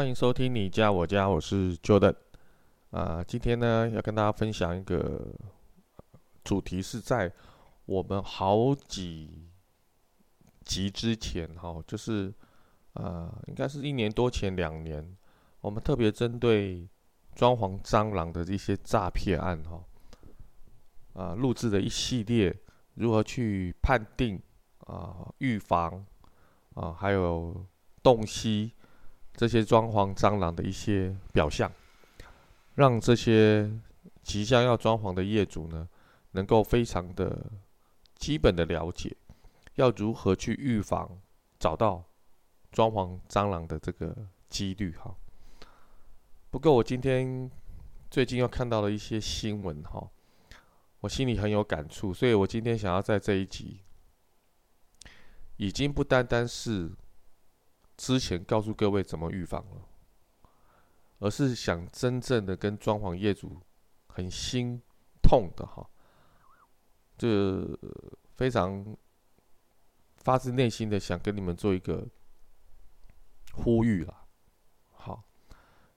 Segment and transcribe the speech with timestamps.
[0.00, 2.14] 欢迎收听你家我家，我是 Jordan。
[2.90, 5.30] 啊，今天呢要跟大家分享一个
[6.42, 7.30] 主题，是在
[7.84, 9.50] 我们好几
[10.64, 12.32] 集之前哈，就是
[12.94, 15.06] 呃，应该是一年多前两年，
[15.60, 16.88] 我们特别针对
[17.34, 19.84] 装潢蟑螂的这些诈骗案哈，
[21.12, 22.58] 啊，录制的一系列
[22.94, 24.40] 如何去判定
[24.86, 26.06] 啊、预防
[26.72, 27.66] 啊，还有
[28.02, 28.72] 洞悉
[29.40, 31.72] 这些装潢蟑螂的一些表象。
[32.74, 33.72] 让这些
[34.22, 35.88] 即将要装潢的业主呢，
[36.32, 37.50] 能够非常的
[38.16, 39.16] 基本的了解，
[39.76, 41.18] 要如何去预防
[41.58, 42.04] 找到
[42.70, 44.14] 装潢蟑螂的这个
[44.50, 45.16] 几率哈。
[46.50, 47.50] 不过我今天
[48.10, 50.06] 最近又看到了一些新闻哈，
[51.00, 53.80] 我心里很有感触，所以我今天想要在这一集，
[55.56, 56.92] 已经不单单是
[58.00, 59.86] 之前告诉各位怎么预防了。
[61.18, 63.60] 而是想真正的跟装潢业主
[64.08, 64.80] 很心
[65.22, 65.86] 痛的哈，
[67.18, 67.78] 这
[68.32, 68.96] 非常
[70.16, 72.08] 发自内心的想跟你们做一个
[73.52, 74.24] 呼吁啦。
[74.92, 75.22] 好，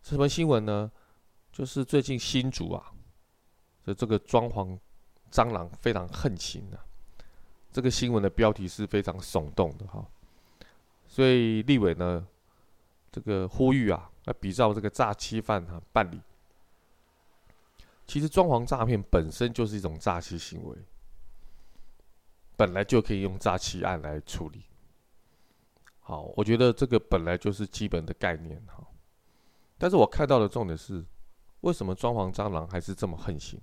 [0.02, 0.92] 什么新闻呢？
[1.54, 2.92] 就是最近新竹啊，
[3.86, 4.78] 的这个装潢
[5.32, 6.84] 蟑螂非常横行啊。
[7.72, 10.06] 这个新闻的标题是非常耸动的哈，
[11.14, 12.26] 所以立委呢，
[13.12, 14.10] 这个呼吁啊。
[14.26, 16.20] 那比照这个诈欺犯哈办理，
[18.08, 20.76] 其实装潢诈骗本身就是一种诈欺行为，
[22.58, 24.64] 本来就可以用诈欺案来处理。
[26.00, 28.84] 好，我觉得这个本来就是基本的概念哈。
[29.78, 31.06] 但是我看到的重点是，
[31.62, 33.62] 为什么装潢蟑螂还是这么横行？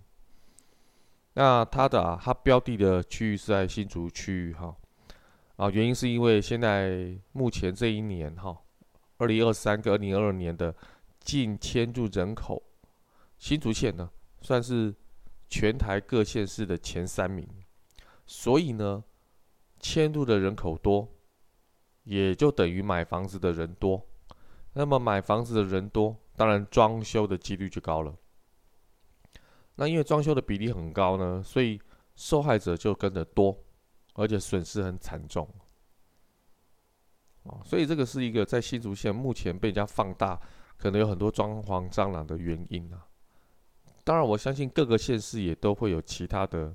[1.32, 4.76] 那它的啊，它标的的区域是在新竹区域哈，
[5.60, 8.56] 啊原因是因为现在目前这一年哈。
[9.18, 10.74] 二零二三跟二零二二年的
[11.18, 12.62] 净迁入人口，
[13.36, 14.10] 新竹县呢
[14.40, 14.94] 算是
[15.50, 17.46] 全台各县市的前三名，
[18.24, 19.04] 所以呢，
[19.78, 21.06] 迁入的人口多，
[22.04, 24.02] 也就等于买房子的人多。
[24.72, 28.16] 那么买房子的人多，当然装修的几率就高了。
[29.74, 31.78] 那因为装修的比例很高呢，所以
[32.16, 33.54] 受害者就跟着多，
[34.14, 35.48] 而且损失很惨重。
[37.64, 40.38] 所以这个是一个在新竹县目前被人家放大，
[40.76, 43.06] 可能有很多装潢蟑螂的原因啊。
[44.04, 46.74] 当然，我相信各个县市也都会有其他的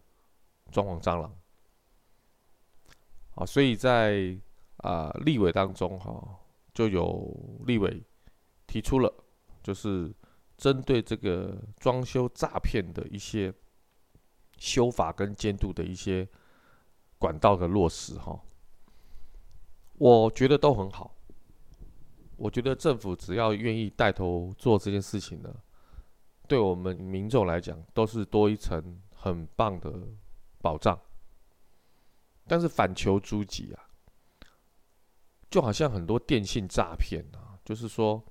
[0.72, 1.36] 装潢蟑螂。
[3.36, 4.38] 啊，所以在
[4.78, 6.40] 啊立委当中哈，
[6.74, 7.32] 就有
[7.66, 8.02] 立委
[8.66, 9.14] 提出了，
[9.62, 10.14] 就是
[10.58, 13.54] 针对这个装修诈骗的一些
[14.58, 16.28] 修法跟监督的一些
[17.18, 18.40] 管道的落实哈。
[19.98, 21.16] 我觉得都很好。
[22.38, 25.56] 我觉得政府只要愿意带头做这件事情呢，
[26.48, 29.92] 对我们民众来讲都是多一层很棒的
[30.62, 31.00] 保障。
[32.46, 33.90] 但是反求诸己啊，
[35.50, 38.24] 就好像很多电信诈骗啊，就是说，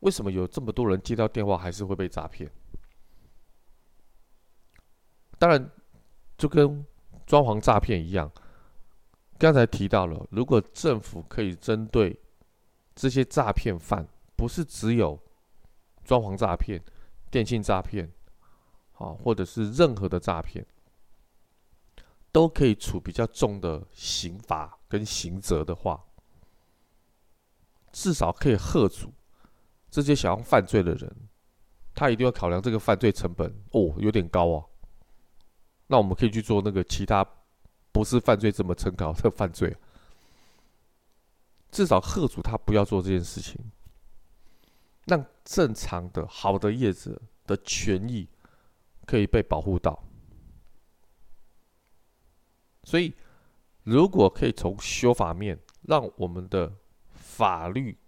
[0.00, 2.50] 为什么有这么多人接到电话还是会被诈骗？
[5.38, 5.70] 当然，
[6.36, 6.84] 就跟
[7.32, 8.30] 装潢诈骗一样。
[9.38, 12.20] 刚才提到了，如果政府可以针对
[12.94, 14.06] 这些诈骗犯，
[14.36, 15.18] 不是只有
[16.04, 16.78] 装潢诈骗、
[17.30, 18.12] 电信诈骗，
[18.98, 20.66] 啊，或者是任何的诈骗，
[22.30, 26.04] 都可以处比较重的刑罚跟刑责的话，
[27.92, 29.10] 至少可以吓阻
[29.90, 31.10] 这些想要犯罪的人，
[31.94, 34.66] 他一定要考量这个犯罪成本哦，有点高啊。
[35.92, 37.22] 那我们可以去做那个其他。
[37.94, 39.76] 不是犯罪这么称高的犯罪，
[41.70, 43.70] 至少贺主他不要做这件事情，
[45.04, 48.26] 让正常的好的业者的权益
[49.04, 50.02] 可以被保护到。
[52.84, 53.12] 所以，
[53.82, 56.72] 如果可以从修法面让我们的
[57.10, 57.98] 法律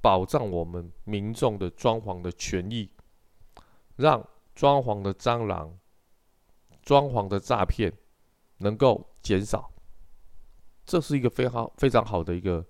[0.00, 2.88] 保障我们民众的装潢的权益，
[3.96, 4.24] 让
[4.54, 5.76] 装潢的蟑螂、
[6.82, 7.92] 装潢的诈骗。
[8.58, 9.72] 能够减少，
[10.86, 12.64] 这是一个非常非常好的一个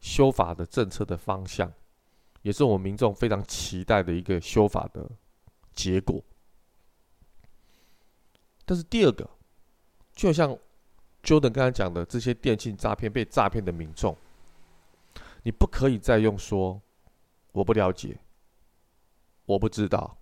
[0.00, 1.72] 修法的政策的方向，
[2.42, 5.08] 也是我们民众非常期待的一个修法的
[5.72, 6.20] 结果。
[8.64, 9.30] 但是第二个，
[10.12, 10.58] 就像
[11.22, 14.16] Jordan 刚才讲的，这些电信诈骗被诈骗的民众，
[15.44, 16.82] 你不可以再用说
[17.52, 18.18] 我不了解，
[19.44, 20.18] 我不知道，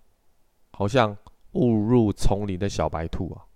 [0.73, 1.17] 好像
[1.55, 3.47] 误入丛林的小白兔啊。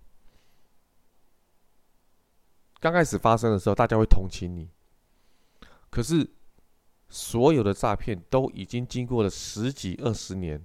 [2.80, 4.68] 刚开始发生的时候，大家会同情你。
[5.90, 6.30] 可是，
[7.08, 10.64] 所有的诈骗都已经经过了十几二十年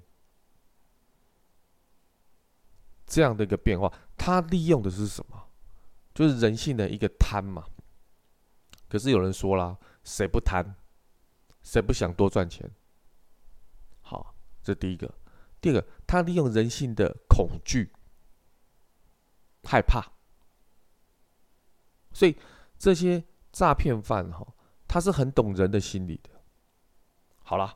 [3.05, 5.49] 这样的一个变化，它利用的是什么？
[6.13, 7.65] 就是人性的一个贪嘛。
[8.87, 10.75] 可是有人说啦，谁不贪？
[11.63, 12.71] 谁不想多赚钱？
[14.01, 14.33] 好，
[14.63, 15.13] 这第一个。
[15.65, 17.91] 第二个，他利用人性的恐惧、
[19.63, 20.05] 害怕。
[22.13, 22.37] 所以
[22.77, 24.45] 这些诈骗犯哈，
[24.87, 26.29] 他是很懂人的心理的。
[27.39, 27.75] 好了，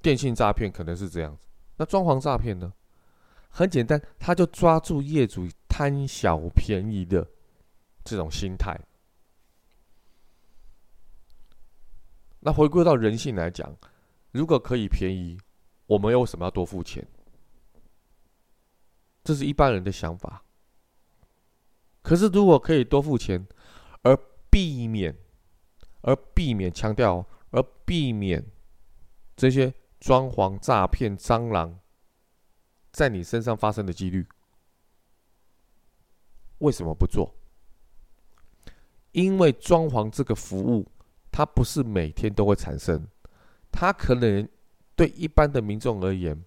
[0.00, 2.72] 电信诈骗可能是这样子，那装潢诈骗呢？
[3.50, 7.28] 很简单，他就抓住业主贪小便宜的
[8.04, 8.78] 这种心态。
[12.38, 13.76] 那回归到人性来讲，
[14.30, 15.36] 如果可以便宜，
[15.86, 17.06] 我们为什么要多付钱？
[19.22, 20.44] 这是一般人的想法。
[22.02, 23.46] 可是，如果可以多付钱，
[24.02, 24.14] 而
[24.50, 25.16] 避免，
[26.02, 28.44] 而避免强调，而避免
[29.34, 31.80] 这些装潢诈骗蟑螂
[32.92, 34.26] 在你身上发生的几率，
[36.58, 37.34] 为什么不做？
[39.12, 40.86] 因为装潢这个服务，
[41.30, 43.08] 它不是每天都会产生，
[43.72, 44.46] 它可能
[44.96, 46.44] 对一般的民众而言，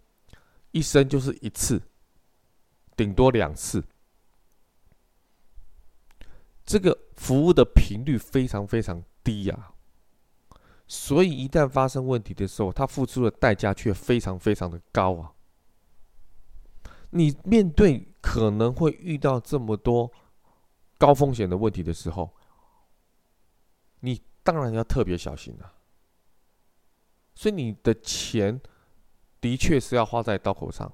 [0.72, 1.82] 一生就是一次，
[2.96, 3.84] 顶多两次。
[6.66, 9.72] 这个服务的频率非常非常低呀，
[10.86, 15.34] 所以一旦发生问题的时候，他付出的代价却非常非常的高啊。
[17.12, 20.12] 你面对可能会遇到这么多
[20.98, 22.36] 高风险的问题的时候，
[24.02, 25.74] 你当然要特别小心了。
[27.38, 28.60] 所以你的钱
[29.40, 30.92] 的确是要花在刀口上，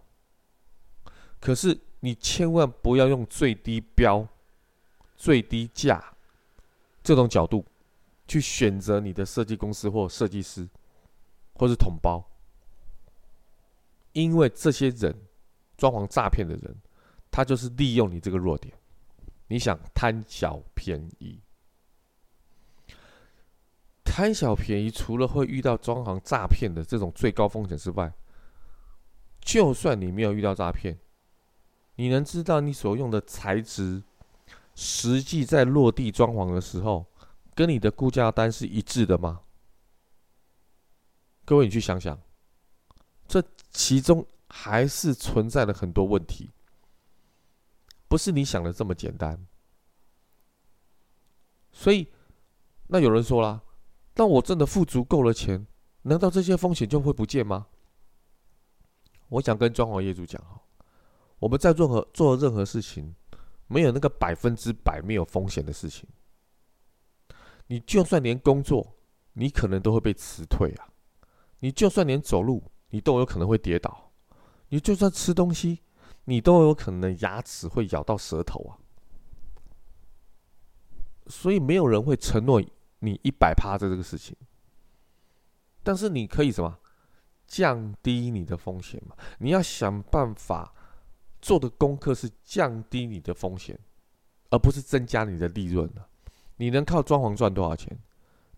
[1.39, 4.27] 可是你千万不要用最低标。
[5.15, 6.03] 最低价
[7.01, 7.65] 这种角度
[8.27, 10.67] 去选择你的设计公司或设计师，
[11.53, 12.21] 或是统包，
[14.11, 15.15] 因为这些人
[15.77, 16.75] 装潢诈骗的人，
[17.31, 18.73] 他就是利用你这个弱点，
[19.47, 21.39] 你想贪小便宜，
[24.15, 28.13] 贪小便宜，除了会遇到装潢诈骗的这种最高风险之外，
[29.41, 30.99] 就算你没有遇到诈骗，
[31.95, 34.03] 你能知道你所用的材质？
[34.75, 37.07] 实际在落地装潢的时候，
[37.55, 39.41] 跟你的估价单是一致的吗？
[41.43, 42.21] 各位，你去想想，
[43.27, 46.51] 这其中还是存在了很多问题，
[48.07, 49.43] 不是你想的这么简单。
[51.71, 52.13] 所以，
[52.89, 53.63] 那有人说啦，
[54.13, 55.65] 当我真的付足够了钱，
[56.03, 57.67] 难道这些风险就会不见吗？
[59.29, 60.61] 我想跟装潢业主讲哈，
[61.39, 63.15] 我们在任何做任何事情。
[63.67, 66.07] 没有那个百分之百没有风险的事情，
[67.65, 68.95] 你就算连工作，
[69.31, 70.89] 你可能都会被辞退啊！
[71.59, 74.11] 你就算连走路，你都有可能会跌倒；
[74.67, 75.79] 你就算吃东西，
[76.25, 78.77] 你都有可能牙齿会咬到舌头啊！
[81.27, 82.61] 所以没有人会承诺
[83.03, 84.35] 你一百趴的这个事情，
[85.83, 86.79] 但是你可以什么
[87.45, 89.15] 降低你的风险嘛？
[89.37, 90.73] 你要想办法。
[91.43, 93.77] 做的功课是降低你的风险，
[94.49, 95.91] 而不是增加你的利润。
[96.55, 97.99] 你能靠装潢赚多少钱？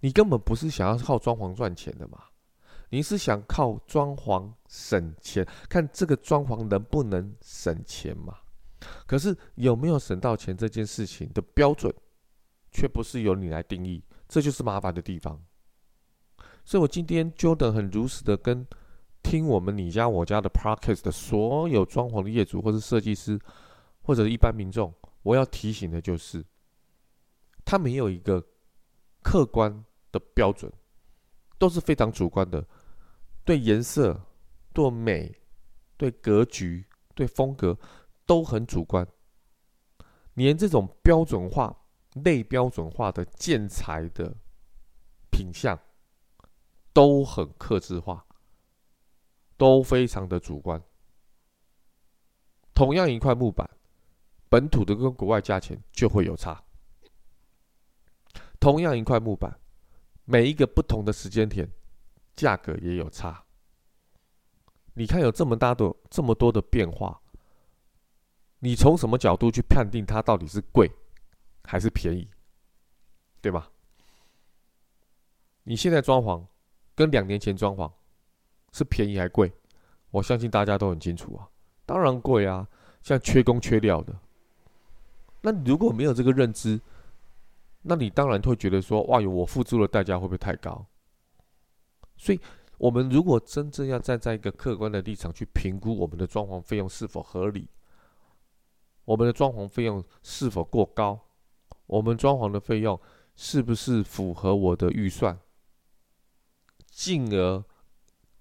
[0.02, 2.26] 你根本不是想要靠装潢赚钱的嘛？
[2.90, 8.38] 你是想靠装潢省钱，看这个装潢能不能省钱嘛？
[9.08, 11.92] 可是有没有省到钱这件事情的标准，
[12.72, 15.42] 却不是由你来定义，这就是麻烦的地方。
[16.64, 18.68] 所以我今天 Jordan 很如实的跟。
[19.28, 23.40] 听我们你家我家的 Podcast 的所有装潢的业主，或是设计师，
[24.04, 26.46] 或者一般民众，我要提醒的就是，
[27.66, 28.46] 他没有一个
[29.24, 30.72] 客观的标准，
[31.58, 32.64] 都是非常主观的，
[33.44, 34.22] 对颜色、
[34.72, 35.36] 对美、
[35.98, 37.76] 对格局、对风格
[38.28, 39.08] 都很主观，
[40.36, 41.76] 连这种标准化、
[42.24, 44.36] 类标准化的建材的
[45.32, 45.80] 品相
[46.92, 48.26] 都很客制化。
[49.58, 50.84] 都非常的主观。
[52.74, 53.66] 同样一块木板，
[54.50, 56.62] 本土的跟国外价钱就会有差。
[58.60, 59.58] 同样一块木板，
[60.26, 61.72] 每一个不同的时间点，
[62.36, 63.46] 价格也有差。
[64.94, 67.22] 你看有这么大的这么多的变化，
[68.60, 70.92] 你从什么角度去判定它到底是贵
[71.66, 72.30] 还是便宜，
[73.42, 73.70] 对吧？
[75.64, 76.46] 你现在装潢
[76.94, 77.92] 跟两年前装潢
[78.72, 79.52] 是便宜还贵？
[80.12, 81.50] 我相信大家都很清楚啊，
[81.86, 82.68] 当然贵啊，
[83.02, 84.18] 像缺工缺料的。
[85.42, 86.80] 那如果没有这个认知，
[87.82, 90.86] 那你当然会觉得说，哇哟，我付出的代价会不会太高？
[92.18, 92.40] 所以，
[92.78, 97.70] 我们如果真正要站在一个客观的立场去评估我们的装潢费用是否合理，
[99.04, 101.25] 我们的装潢费用是否过高，
[101.88, 103.00] 我们装潢的费用
[103.36, 105.40] 是不是符合我的预算？
[106.88, 107.64] 进而，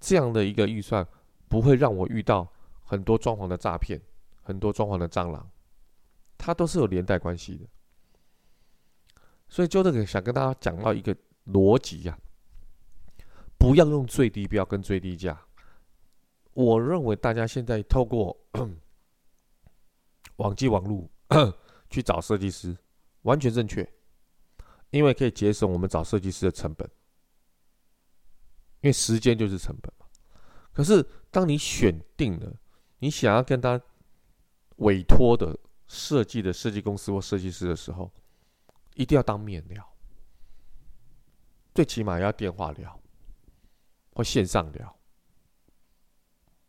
[0.01, 1.07] 这样的一个预算
[1.49, 2.53] 不会让我遇到
[2.85, 4.01] 很多装潢的诈骗，
[4.43, 5.51] 很多装潢的蟑螂，
[6.39, 7.67] 它都是有连带关系的。
[9.49, 11.15] 所以，就这个想跟大家讲到一个
[11.47, 12.19] 逻辑呀，
[13.59, 15.41] 不要用最低标跟最低价。
[16.53, 18.37] 我认为大家现在透过
[20.37, 21.11] 网际网路
[21.91, 22.77] 去找设计师，
[23.25, 23.87] 完全正确，
[24.91, 26.89] 因为可以节省我们找设计师的成本。
[28.81, 30.07] 因为时间就是成本嘛。
[30.73, 32.55] 可是，当你选定了
[32.99, 33.81] 你想要跟他
[34.77, 38.13] 委托的设计的设计公司或设计师的时候，
[38.95, 39.97] 一定要当面聊，
[41.75, 43.01] 最起码要电话聊
[44.13, 44.99] 或线上聊。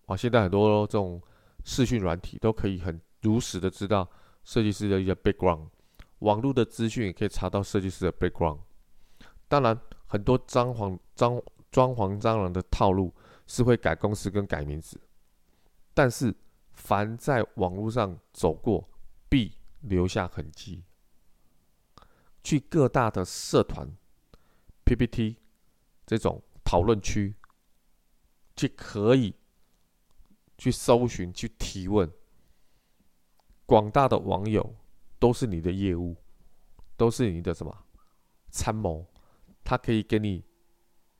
[0.05, 1.21] 啊，现在很多这种
[1.65, 4.09] 视讯软体都可以很如实的知道
[4.43, 5.67] 设计师的一些 background，
[6.25, 8.59] 网络的资讯也可以查到设计师的 background。
[9.47, 11.41] 当然，很多装潢装。
[11.71, 13.13] 装潢蟑螂的套路
[13.47, 14.97] 是会改公司跟改名字，
[15.93, 16.33] 但是
[16.71, 18.87] 凡在网络上走过，
[19.27, 20.85] 必留下痕迹。
[22.41, 23.89] 去各大的社团、
[24.85, 25.35] PPT
[26.05, 27.35] 这种讨论区，
[28.55, 29.35] 去可以
[30.57, 32.09] 去搜寻、去提问。
[33.65, 34.73] 广大的网友
[35.19, 36.15] 都是你的业务，
[36.97, 37.85] 都是你的什么
[38.49, 39.05] 参谋，
[39.63, 40.43] 他可以给你。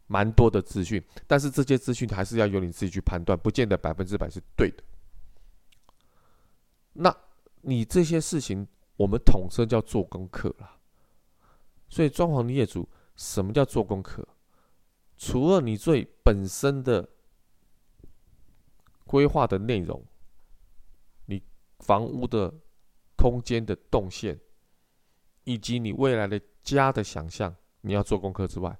[0.07, 4.83] 蛮多的资讯，但是这些资讯还是要由你自己去判断，不见得百分之百是对的。
[6.93, 7.17] 那
[7.61, 10.77] 你这些事情，我们统称叫做功课啦。
[11.89, 14.23] 所以，装潢的业主，什么叫做功课？
[15.17, 17.09] 除了你最本身的
[19.05, 20.05] 规划的内容，
[21.25, 21.41] 你
[21.79, 22.53] 房屋的
[23.25, 24.39] 空间的动线，
[25.45, 28.77] 以及你未来的家的想象，你要做功课之外，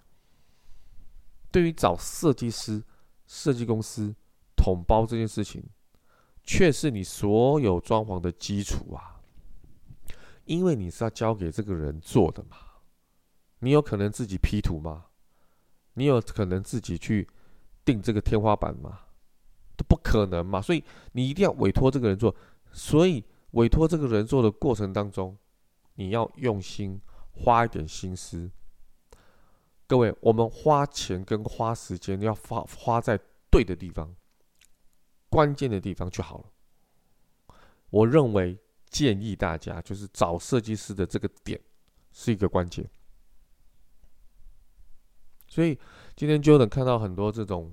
[1.50, 2.84] 对于找设计师、
[3.26, 4.16] 设计公司
[4.56, 5.64] 统包这件事情，
[6.44, 9.20] 却是你所有装潢的基础啊！
[10.44, 12.58] 因为你是要交给这个人做的嘛，
[13.58, 15.06] 你有可能自己 P 图吗？
[15.96, 17.28] 你有可能自己去
[17.84, 19.00] 定这个天花板吗？
[19.76, 20.62] 都不可能嘛！
[20.62, 20.84] 所以
[21.14, 22.36] 你一定要委托这个人做。
[22.72, 23.24] 所以
[23.56, 25.38] 委托这个人做的过程当中，
[25.96, 28.52] 你要用心，花一点心思。
[29.88, 33.18] 各位，我们花钱跟花时间要花花在
[33.50, 34.14] 对的地方，
[35.30, 37.56] 关键的地方就好了。
[37.92, 38.58] 我认为
[38.90, 41.60] 建议大家就是找设计师的这个点
[42.12, 42.90] 是一个关键。
[45.48, 45.80] 所以
[46.16, 47.72] 今天就能看到很多这种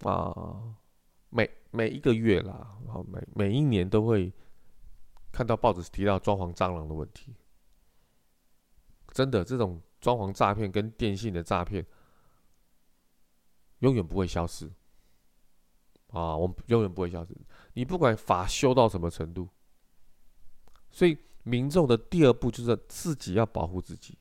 [0.00, 0.74] 啊，
[1.28, 4.32] 每每一个月啦，然后每每一年都会
[5.32, 7.34] 看到报纸提到装潢蟑螂的问题，
[9.08, 9.82] 真的这种。
[10.02, 11.86] 装潢诈骗跟电信的诈骗
[13.78, 14.68] 永远不会消失
[16.08, 16.36] 啊！
[16.36, 17.32] 我们永远不会消失。
[17.74, 19.48] 你不管法修到什么程度，
[20.90, 24.18] 所以民众的第二步就是自己要保护自己。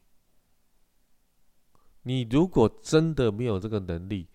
[2.03, 4.27] 你如果真的没有这个能力，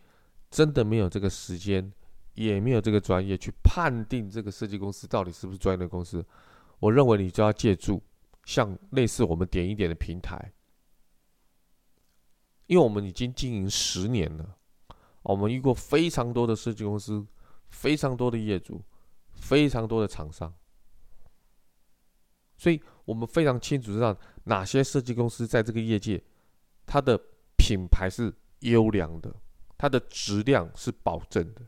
[0.51, 1.93] 真的没有这个时间，
[2.35, 6.27] 也没有这个专业去判定这个设计公司到底是不是专业的公司，
[6.79, 8.03] 我认为你就要借助
[8.45, 10.53] 像类似我们点一点的平台。
[12.67, 14.59] 因为我们已经经营十年了，
[15.23, 17.25] 我们遇过非常多的设计公司，
[17.69, 18.83] 非常多的业主，
[19.33, 20.53] 非常多的厂商，
[22.57, 26.21] 所以我们非常清楚知道哪些设计公司在这个业界，
[26.85, 27.17] 它的
[27.57, 29.33] 品牌是优良的，
[29.79, 31.63] 它的质量是保证的。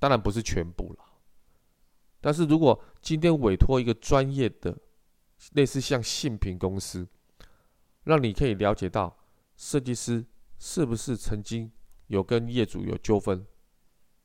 [0.00, 1.03] 当然不是全部了，
[2.24, 4.74] 但是如果今天委托一个专业的，
[5.52, 7.06] 类似像信评公司。
[8.04, 9.16] 让你可以了解到
[9.56, 10.24] 设计师
[10.58, 11.72] 是不是曾经
[12.08, 13.46] 有跟业主有纠纷。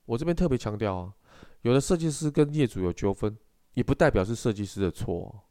[0.05, 1.13] 我这边特别强调啊，
[1.61, 3.37] 有的设计师跟业主有纠纷，
[3.73, 5.47] 也不代表是设计师的错，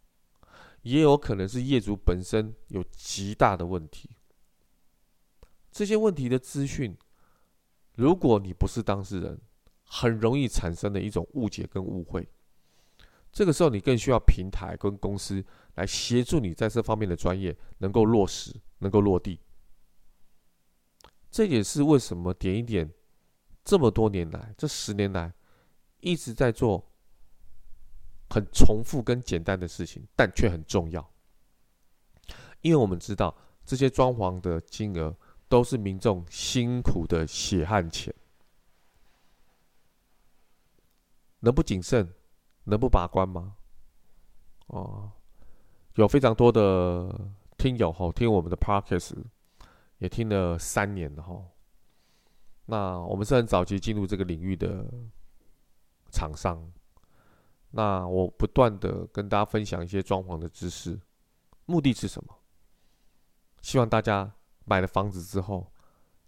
[0.83, 4.11] 也有可能是业主本身有极大的问题。
[5.71, 6.97] 这些问题的资讯，
[7.95, 9.41] 如果你不是当事人，
[9.85, 12.29] 很容易产生的一种误解跟误会。
[13.31, 15.45] 这个时候，你更需要平台跟公司
[15.75, 19.41] 来协助你在这方面的专业能够落实，能够落地。
[21.31, 22.91] 这也是为什么点一点
[23.65, 25.33] 这么多年来，这十年来
[26.01, 26.91] 一直在做
[28.31, 31.13] 很重复跟简单的事情，但却很重要。
[32.63, 35.17] 因为我们知道这些装潢的金额
[35.49, 38.13] 都是民众辛苦的血汗钱，
[41.41, 42.13] 能不谨慎，
[42.69, 43.57] 能不把关吗？
[44.67, 45.11] 哦，
[45.95, 49.17] 有非常多的听友吼，听我们的 Podcast
[49.99, 51.51] 也听了三年了吼。
[52.67, 54.85] 那我们是很早期进入这个领域的
[56.13, 56.71] 厂商，
[57.71, 61.01] 那我不断的跟大家分享一些装潢的知识，
[61.65, 62.35] 目的是什么？
[63.63, 64.31] 希望大家
[64.67, 65.73] 买了房子之后，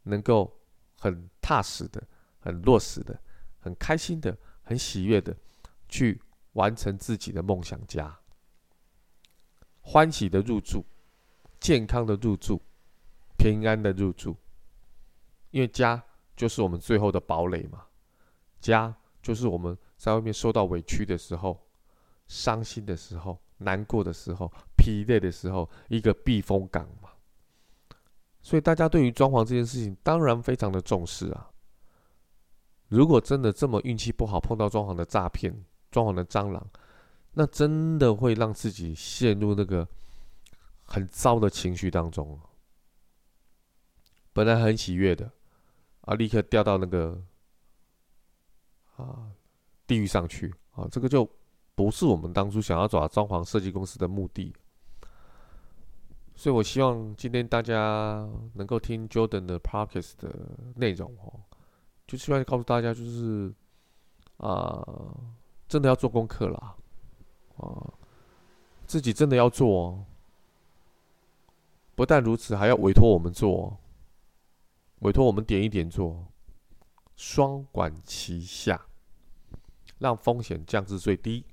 [0.05, 0.51] 能够
[0.99, 2.03] 很踏实的、
[2.39, 3.21] 很落实的、
[3.59, 5.37] 很开心的、很喜悦的
[5.91, 6.21] 去
[6.53, 8.19] 完成自己的梦想家，
[9.81, 10.85] 欢喜的入住，
[11.61, 12.61] 健康的入住，
[13.37, 14.37] 平安的入住。
[15.51, 16.03] 因为家
[16.37, 17.87] 就是我们最后的堡垒嘛，
[18.61, 21.61] 家就是我们在外面受到委屈的时候、
[22.29, 27.11] 伤心的时候、难过的时候、疲累的时候，一个避风港嘛。
[28.43, 31.51] 所以大家对于装潢这件事情，当然非常的重视啊。
[32.89, 35.55] 如果真的这么运气不好，碰到装潢的诈骗、
[35.91, 36.67] 装潢的蟑螂，
[37.33, 39.87] 那真的会让自己陷入那个
[40.85, 42.39] 很糟的情绪当中。
[44.33, 45.31] 本来很喜悦的，
[46.03, 47.21] 啊，立刻掉到那个
[48.97, 49.31] 啊
[49.87, 51.29] 地狱上去啊，这个就
[51.75, 54.55] 不是我们当初想要找装潢设计公司的目的。
[56.37, 60.35] 所以，我希望今天大家能够听 Jordan 的 Podcast 的
[60.77, 61.41] 内容哦，
[62.07, 63.53] 就希望告诉大家，就是
[64.39, 64.83] 啊，
[65.71, 66.75] 真的要做功课啦，
[67.59, 67.95] 啊，
[68.89, 70.05] 自己真的要做哦。
[71.95, 73.79] 不但如此，还要委托我们做，
[74.99, 76.27] 委托我们点一点做，
[77.15, 78.85] 双管齐下，
[79.99, 81.47] 让风险降至最低。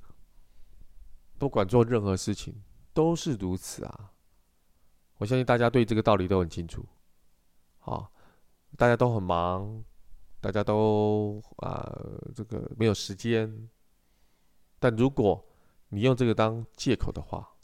[1.38, 2.64] 不管做任何事情，
[2.96, 4.12] 都是如此啊。
[5.18, 6.84] 我相信大家对这个道理都很清楚，
[7.78, 8.12] 好，
[8.76, 9.84] 大家都很忙，
[10.42, 11.88] 大家都啊、
[12.34, 13.70] 这个没有时间。
[14.80, 15.46] 但如果
[15.90, 17.56] 你用这个当借口的话，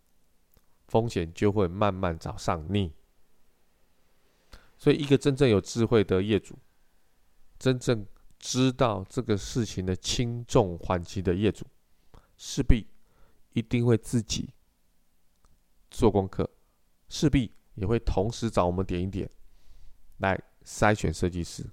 [0.87, 2.93] 风险就会慢慢找上你。
[4.77, 6.57] 所以，一个真正有智慧的业主，
[7.57, 8.05] 真正
[8.37, 11.65] 知道这个事情的轻重缓急的业主，
[12.37, 12.87] 势必
[13.53, 14.49] 一定会自己
[15.89, 16.49] 做功课。
[17.07, 19.29] 势必也会同时找我们点一点
[20.17, 21.63] 来筛选设计师。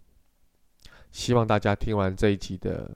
[1.11, 2.94] 希望大家听完这一集的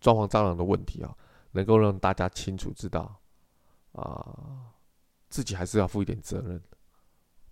[0.00, 1.16] 装潢蟑螂的问题啊，
[1.52, 3.20] 能够让大家清楚知道
[3.92, 4.72] 啊，
[5.28, 6.62] 自己还是要负一点责任，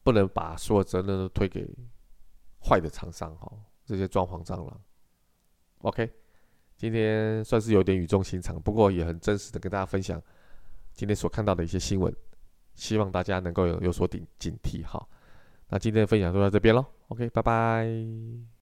[0.03, 1.69] 不能把所有责任都推给
[2.61, 3.53] 坏的厂商哈。
[3.85, 4.81] 这些装潢蟑螂
[5.83, 6.11] ，OK，
[6.77, 10.21] 今天算是有点语重心长，不过也很真实的跟大家分享
[10.93, 12.15] 今天所看到的一些新闻。
[12.75, 15.09] 希望大家能够有有所警警惕，好，
[15.69, 18.54] 那今天的分享就到这边喽，OK，拜拜。